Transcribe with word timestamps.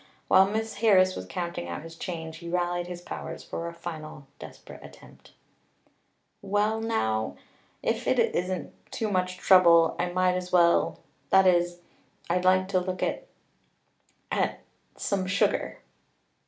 While 0.29 0.47
Miss 0.49 0.77
Harris 0.77 1.15
was 1.15 1.27
counting 1.27 1.67
out 1.69 1.83
his 1.83 1.95
change 1.95 2.37
he 2.37 2.49
rallied 2.49 2.87
his 2.87 3.01
powers 3.03 3.43
for 3.43 3.67
a 3.67 3.73
final 3.75 4.25
desperate 4.39 4.83
attempt. 4.83 5.33
"Well 6.41 6.79
now 6.81 7.37
if 7.83 8.07
it 8.07 8.17
isn't 8.17 8.73
too 8.91 9.11
much 9.11 9.37
trouble 9.37 9.95
I 9.99 10.09
might 10.11 10.33
as 10.35 10.51
well 10.51 11.01
that 11.29 11.45
is 11.45 11.81
I'd 12.31 12.45
like 12.45 12.67
to 12.69 12.79
look 12.79 13.03
at 13.03 13.27
at 14.31 14.61
some 14.97 15.27
sugar." 15.27 15.81